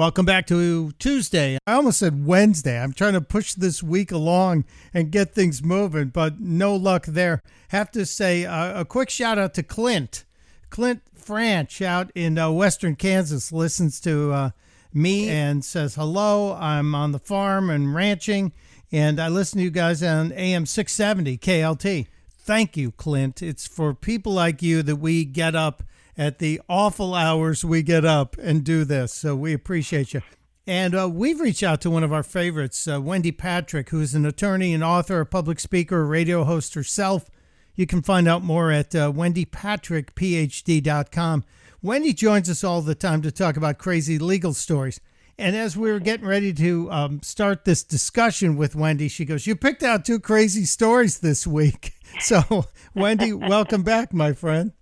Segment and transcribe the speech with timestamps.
[0.00, 1.58] Welcome back to Tuesday.
[1.66, 2.80] I almost said Wednesday.
[2.80, 4.64] I'm trying to push this week along
[4.94, 7.42] and get things moving, but no luck there.
[7.68, 10.24] Have to say uh, a quick shout out to Clint.
[10.70, 14.50] Clint Franch out in uh, Western Kansas listens to uh,
[14.94, 18.52] me and says, Hello, I'm on the farm and ranching,
[18.90, 22.06] and I listen to you guys on AM 670 KLT.
[22.38, 23.42] Thank you, Clint.
[23.42, 25.82] It's for people like you that we get up
[26.20, 29.14] at the awful hours we get up and do this.
[29.14, 30.20] So we appreciate you.
[30.66, 34.26] And uh, we've reached out to one of our favorites, uh, Wendy Patrick, who's an
[34.26, 37.30] attorney and author, a public speaker, a radio host herself.
[37.74, 41.44] You can find out more at uh, wendypatrickphd.com.
[41.82, 45.00] Wendy joins us all the time to talk about crazy legal stories.
[45.38, 49.46] And as we were getting ready to um, start this discussion with Wendy, she goes,
[49.46, 51.94] You picked out two crazy stories this week.
[52.18, 54.72] So, Wendy, welcome back, my friend.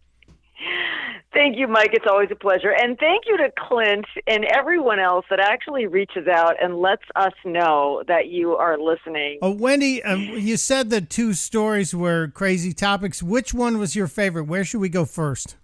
[1.32, 1.90] Thank you, Mike.
[1.92, 2.72] It's always a pleasure.
[2.72, 7.34] And thank you to Clint and everyone else that actually reaches out and lets us
[7.44, 9.38] know that you are listening.
[9.42, 13.22] Oh, Wendy, um, you said the two stories were crazy topics.
[13.22, 14.44] Which one was your favorite?
[14.44, 15.56] Where should we go first?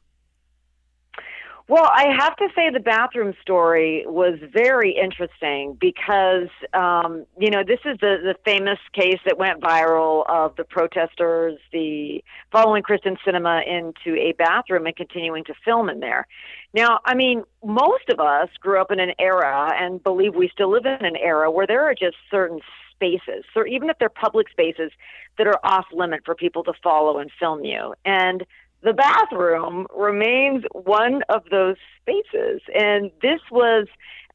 [1.66, 7.62] Well, I have to say the bathroom story was very interesting because, um, you know,
[7.66, 13.16] this is the, the famous case that went viral of the protesters, the following Kyrsten
[13.26, 16.26] Sinema into a bathroom and continuing to film in there.
[16.74, 20.70] Now, I mean, most of us grew up in an era and believe we still
[20.70, 22.60] live in an era where there are just certain
[22.94, 24.92] spaces, so even if they're public spaces,
[25.38, 27.94] that are off limit for people to follow and film you.
[28.04, 28.44] And
[28.84, 32.60] the bathroom remains one of those spaces.
[32.74, 33.86] And this was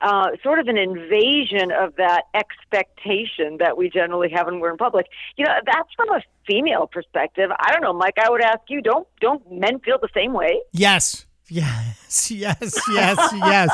[0.01, 4.77] uh, sort of an invasion of that expectation that we generally have when we're in
[4.77, 5.05] public.
[5.37, 7.51] You know, that's from a female perspective.
[7.59, 8.15] I don't know, Mike.
[8.17, 10.61] I would ask you: don't don't men feel the same way?
[10.71, 11.25] Yes.
[11.51, 13.69] Yes, yes, yes, yes.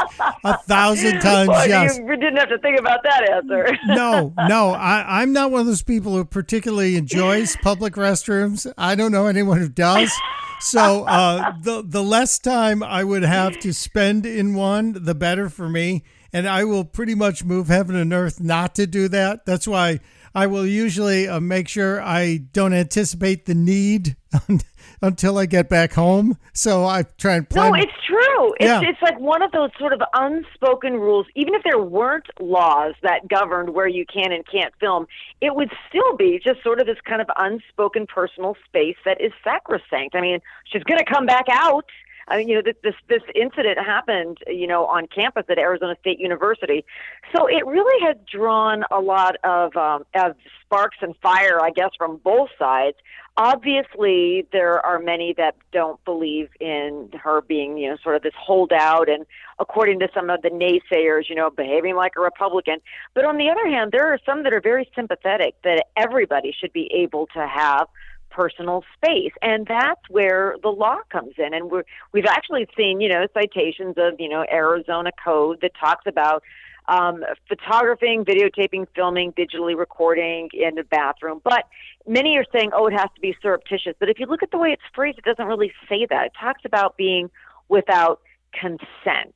[0.45, 1.97] A thousand times well, yes.
[2.05, 3.77] You didn't have to think about that answer.
[3.87, 4.69] no, no.
[4.69, 8.71] I, I'm not one of those people who particularly enjoys public restrooms.
[8.77, 10.09] I don't know anyone who does
[10.57, 15.49] so uh, the the less time I would have to spend in one, the better
[15.49, 16.03] for me.
[16.33, 19.45] And I will pretty much move heaven and earth not to do that.
[19.45, 20.01] That's why
[20.35, 24.17] I will usually uh, make sure I don't anticipate the need
[25.01, 26.37] until I get back home.
[26.53, 27.71] So I try and plan.
[27.71, 28.53] No, it's true.
[28.59, 28.81] It's, yeah.
[28.83, 31.25] it's like one of those sort of unspoken rules.
[31.35, 35.07] Even if there weren't laws that governed where you can and can't film,
[35.39, 39.31] it would still be just sort of this kind of unspoken personal space that is
[39.41, 40.15] sacrosanct.
[40.15, 41.85] I mean, she's going to come back out.
[42.27, 45.95] I mean, you know, this, this this incident happened, you know, on campus at Arizona
[45.99, 46.83] State University,
[47.35, 51.91] so it really has drawn a lot of um, of sparks and fire, I guess,
[51.97, 52.97] from both sides.
[53.37, 58.33] Obviously, there are many that don't believe in her being, you know, sort of this
[58.37, 59.25] holdout, and
[59.59, 62.77] according to some of the naysayers, you know, behaving like a Republican.
[63.13, 66.71] But on the other hand, there are some that are very sympathetic that everybody should
[66.71, 67.87] be able to have
[68.35, 69.31] personal space.
[69.41, 71.53] And that's where the law comes in.
[71.53, 76.05] And we're, we've actually seen you know citations of you know arizona code that talks
[76.05, 76.43] about
[76.87, 81.41] um, photographing videotaping filming digitally recording in the bathroom.
[81.43, 81.63] But
[82.07, 83.95] many are saying oh it has to be surreptitious.
[83.99, 86.25] But if you look at the way it's phrased it doesn't really say that.
[86.27, 87.29] It talks about being
[87.69, 88.21] without
[88.53, 89.35] consent.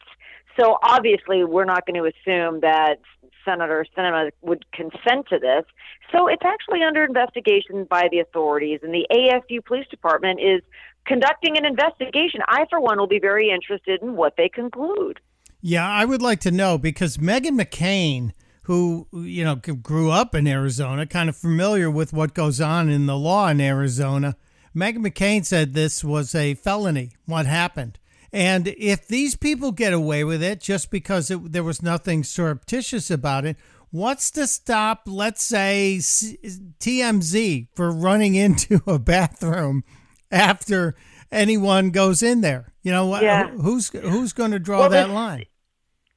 [0.59, 2.99] So obviously we're not going to assume that
[3.45, 5.65] Senator Sinema would consent to this.
[6.11, 10.61] So it's actually under investigation by the authorities, and the ASU Police Department is
[11.05, 12.41] conducting an investigation.
[12.47, 15.19] I, for one, will be very interested in what they conclude.
[15.61, 18.31] Yeah, I would like to know because Meghan McCain,
[18.63, 23.07] who you know grew up in Arizona, kind of familiar with what goes on in
[23.07, 24.35] the law in Arizona,
[24.75, 27.11] Meghan McCain said this was a felony.
[27.25, 27.99] What happened?
[28.31, 33.09] And if these people get away with it just because it, there was nothing surreptitious
[33.09, 33.57] about it,
[33.91, 39.83] what's to stop, let's say, TMZ for running into a bathroom
[40.31, 40.95] after
[41.31, 42.73] anyone goes in there?
[42.83, 43.49] You know, yeah.
[43.49, 45.45] who's who's going to draw well, that line?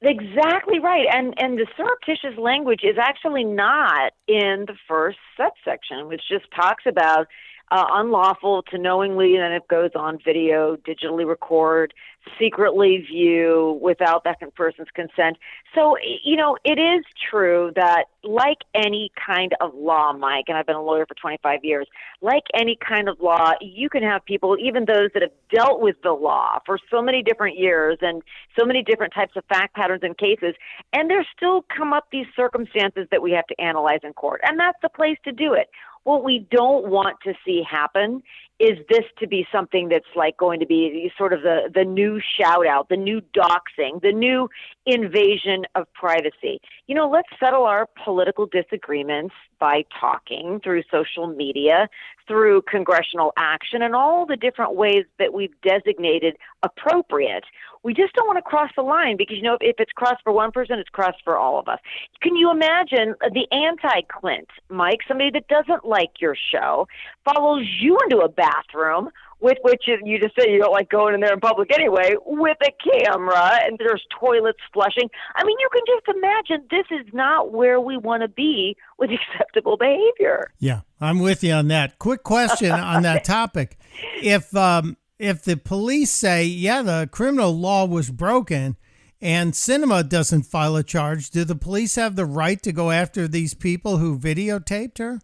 [0.01, 1.05] Exactly right.
[1.11, 6.83] And and the surreptitious language is actually not in the first subsection, which just talks
[6.85, 7.27] about
[7.71, 11.93] uh, unlawful to knowingly, and then it goes on video, digitally record,
[12.39, 15.37] secretly view without that person's consent.
[15.75, 20.65] So, you know, it is true that, like any kind of law, Mike, and I've
[20.65, 21.87] been a lawyer for 25 years,
[22.21, 25.97] like any kind of law, you can have people, even those that have dealt with
[26.03, 28.21] the law for so many different years and
[28.57, 30.55] so many different types of fact patterns and cases,
[30.93, 34.39] and there still come up these circumstances that we have to analyze in court.
[34.43, 35.69] And that's the place to do it
[36.03, 38.21] what we don't want to see happen
[38.63, 42.21] is this to be something that's like going to be sort of the, the new
[42.39, 44.49] shout out, the new doxing, the new
[44.85, 46.61] invasion of privacy?
[46.87, 51.87] You know, let's settle our political disagreements by talking through social media,
[52.27, 57.45] through congressional action, and all the different ways that we've designated appropriate.
[57.81, 60.33] We just don't want to cross the line because, you know, if it's crossed for
[60.33, 61.79] one person, it's crossed for all of us.
[62.21, 66.85] Can you imagine the anti Clint, Mike, somebody that doesn't like your show,
[67.23, 69.11] follows you into a bathroom
[69.43, 72.57] with which you just say you don't like going in there in public anyway, with
[72.65, 75.09] a camera and there's toilets flushing.
[75.35, 79.09] I mean, you can just imagine this is not where we want to be with
[79.33, 80.49] acceptable behavior.
[80.59, 81.99] Yeah, I'm with you on that.
[81.99, 83.77] Quick question on that topic:
[84.21, 88.77] If um, if the police say, yeah, the criminal law was broken,
[89.21, 93.27] and Sinema doesn't file a charge, do the police have the right to go after
[93.27, 95.19] these people who videotaped her?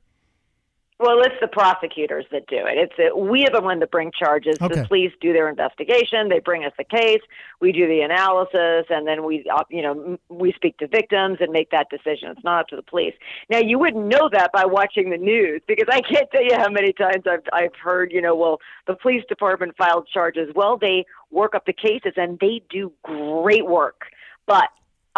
[1.00, 2.78] Well, it's the prosecutors that do it.
[2.78, 4.58] It's a, we are the one that bring charges.
[4.62, 4.82] Okay.
[4.82, 6.28] The police do their investigation.
[6.28, 7.22] They bring us the case.
[7.62, 11.54] We do the analysis, and then we, uh, you know, we speak to victims and
[11.54, 12.32] make that decision.
[12.32, 13.14] It's not up to the police.
[13.50, 16.70] Now, you wouldn't know that by watching the news because I can't tell you how
[16.70, 20.50] many times I've I've heard, you know, well, the police department filed charges.
[20.54, 24.02] Well, they work up the cases and they do great work,
[24.46, 24.68] but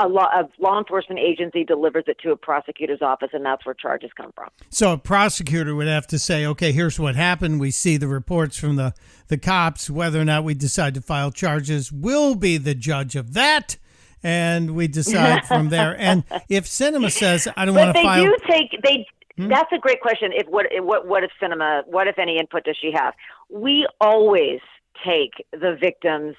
[0.01, 3.75] a law, a law enforcement agency delivers it to a prosecutor's office, and that's where
[3.75, 4.49] charges come from.
[4.69, 7.59] So a prosecutor would have to say, "Okay, here's what happened.
[7.59, 8.93] We see the reports from the
[9.27, 9.89] the cops.
[9.89, 13.77] Whether or not we decide to file charges, will be the judge of that."
[14.23, 15.95] And we decide from there.
[15.97, 19.07] And if Sinema says, "I don't want to file," but they do take they.
[19.37, 19.47] Hmm?
[19.47, 20.31] That's a great question.
[20.33, 21.85] If what what what if Sinema?
[21.87, 23.13] What if any input does she have?
[23.49, 24.59] We always
[25.05, 26.35] take the victim's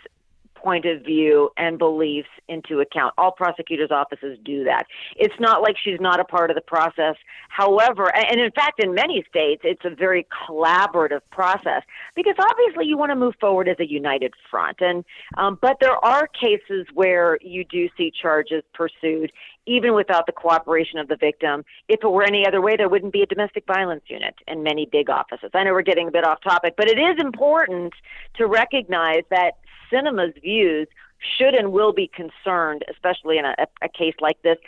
[0.63, 3.15] point of view and beliefs into account.
[3.19, 4.85] All prosecutors' offices do that.
[5.17, 7.17] It's not like she's not a part of the process.
[7.49, 11.83] However, and in fact, in many states, it's a very collaborative process
[12.15, 14.79] because obviously you want to move forward as a united front.
[14.81, 15.05] And
[15.37, 19.33] um, but there are cases where you do see charges pursued
[19.67, 21.65] even without the cooperation of the victim.
[21.89, 24.87] If it were any other way, there wouldn't be a domestic violence unit in many
[24.91, 25.51] big offices.
[25.55, 27.93] I know we're getting a bit off topic, but it is important
[28.37, 29.59] to recognize that
[29.91, 30.89] Sinema's views
[31.39, 34.59] should and will be concerned, especially in a, a case like this,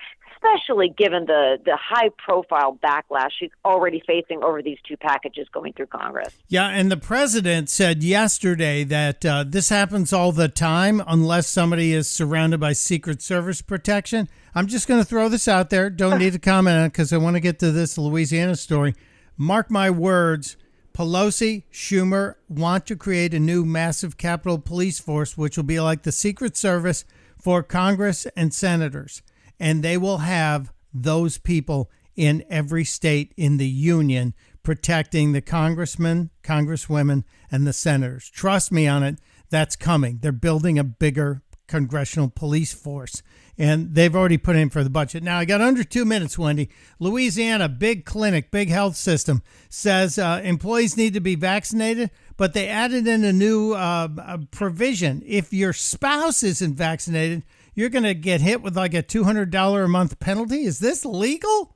[0.45, 5.73] especially given the, the high profile backlash she's already facing over these two packages going
[5.73, 6.35] through Congress.
[6.49, 11.93] Yeah, and the president said yesterday that uh, this happens all the time unless somebody
[11.93, 14.29] is surrounded by Secret Service protection.
[14.55, 15.91] I'm just going to throw this out there.
[15.91, 18.95] Don't need to comment on it because I want to get to this Louisiana story.
[19.37, 20.57] Mark my words
[20.97, 26.05] Pelosi, Schumer want to create a new massive Capitol Police force, which will be like
[26.05, 27.05] the Secret Service
[27.37, 29.21] for Congress and senators.
[29.59, 36.31] And they will have those people in every state in the union protecting the congressmen,
[36.43, 38.31] congresswomen, and the senators.
[38.31, 39.19] Trust me on it,
[39.51, 40.19] that's coming.
[40.23, 43.23] They're building a bigger congressional police force
[43.57, 45.23] and they've already put in for the budget.
[45.23, 46.71] Now I got under two minutes, Wendy.
[46.99, 52.69] Louisiana, big clinic, big health system says uh, employees need to be vaccinated, but they
[52.69, 58.41] added in a new uh, provision: if your spouse isn't vaccinated, you're going to get
[58.41, 60.65] hit with like a two hundred dollar a month penalty.
[60.65, 61.75] Is this legal?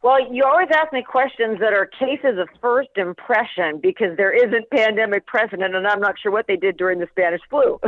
[0.00, 4.70] Well, you always ask me questions that are cases of first impression because there isn't
[4.70, 7.80] pandemic precedent, and I'm not sure what they did during the Spanish flu.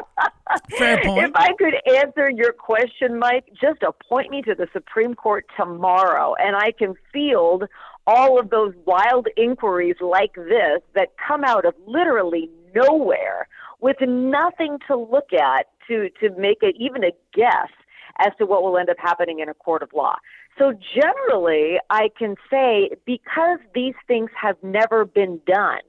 [0.78, 1.24] Fair point.
[1.24, 6.36] If I could answer your question, Mike, just appoint me to the Supreme Court tomorrow,
[6.38, 7.64] and I can field
[8.06, 13.48] all of those wild inquiries like this that come out of literally nowhere
[13.80, 17.70] with nothing to look at to to make it even a guess
[18.18, 20.16] as to what will end up happening in a court of law.
[20.58, 25.80] So generally, I can say because these things have never been done,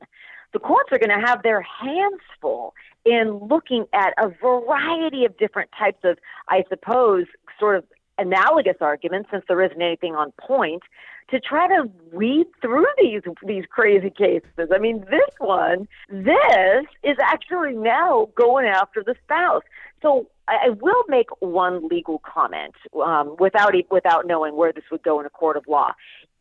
[0.53, 2.73] the courts are going to have their hands full
[3.05, 6.17] in looking at a variety of different types of,
[6.49, 7.25] I suppose,
[7.59, 7.83] sort of
[8.17, 10.84] analogous arguments, since there isn't anything on point,
[11.29, 14.69] to try to weed through these these crazy cases.
[14.74, 19.63] I mean, this one, this is actually now going after the spouse.
[20.01, 25.19] So I, will make one legal comment um, without without knowing where this would go
[25.19, 25.93] in a court of law.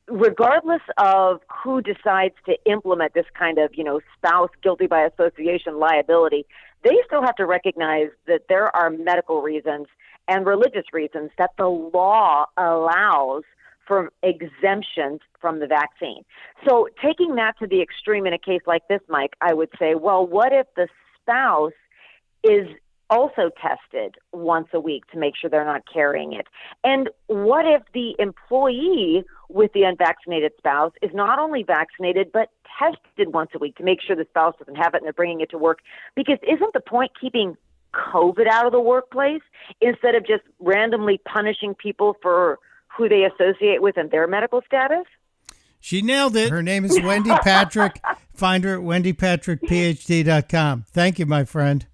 [0.06, 5.78] Regardless of who decides to implement this kind of, you know, spouse guilty by association
[5.78, 6.44] liability,
[6.82, 9.86] they still have to recognize that there are medical reasons
[10.28, 13.42] and religious reasons that the law allows
[13.86, 16.24] for exemptions from the vaccine.
[16.66, 19.94] So, taking that to the extreme in a case like this, Mike, I would say,
[19.94, 20.88] well, what if the
[21.20, 21.72] spouse
[22.42, 22.66] is
[23.10, 26.46] also tested once a week to make sure they're not carrying it?
[26.82, 33.32] And what if the employee with the unvaccinated spouse is not only vaccinated but tested
[33.32, 35.50] once a week to make sure the spouse doesn't have it and they're bringing it
[35.50, 35.80] to work?
[36.16, 37.56] Because isn't the point keeping
[38.12, 39.40] COVID out of the workplace
[39.80, 42.58] instead of just randomly punishing people for
[42.96, 45.04] who they associate with and their medical status?
[45.80, 46.50] She nailed it.
[46.50, 48.00] Her name is Wendy Patrick.
[48.34, 50.84] Find her at wendypatrickphd.com.
[50.90, 51.86] Thank you, my friend.